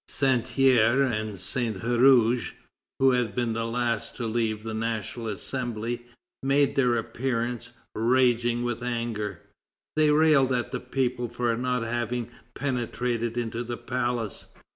Santerre 0.07 1.03
and 1.03 1.39
Saint 1.39 1.81
Huruge, 1.83 2.55
who 2.97 3.11
had 3.11 3.35
been 3.35 3.53
the 3.53 3.67
last 3.67 4.15
to 4.15 4.25
leave 4.25 4.63
the 4.63 4.73
National 4.73 5.27
Assembly, 5.27 6.07
make 6.41 6.73
their 6.73 6.95
appearance, 6.97 7.69
raging 7.93 8.63
with 8.63 8.81
anger. 8.81 9.41
They 9.95 10.09
rail 10.09 10.51
at 10.55 10.71
the 10.71 10.79
people 10.79 11.29
for 11.29 11.55
not 11.55 11.83
having 11.83 12.31
penetrated 12.55 13.37
into 13.37 13.63
the 13.63 13.77
palace. 13.77 14.47